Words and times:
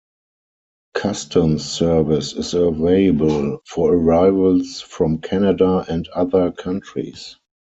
Customs 0.95 1.63
service 1.63 2.33
is 2.33 2.55
available 2.55 3.59
for 3.67 3.93
arrivals 3.93 4.81
from 4.81 5.19
Canada 5.19 5.85
and 5.87 6.07
other 6.07 6.51
countries. 6.51 7.35